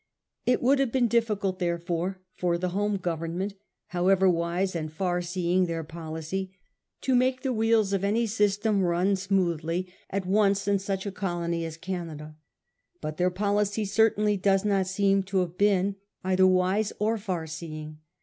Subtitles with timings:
[0.47, 3.53] It would have been difficult, therefore, for the home Government,
[3.89, 6.57] however wise and far seeing their policy,
[7.01, 10.09] to make the wheels of any system run smoothly 52 A HISTORY OF OUR OWN
[10.09, 10.09] TIMES.
[10.09, 10.33] oh.
[10.33, 10.33] in.
[10.33, 12.35] at once in sucIl a colony as Canada.
[12.99, 17.99] But their policy certainly does not seem to have been either wise or far seeing.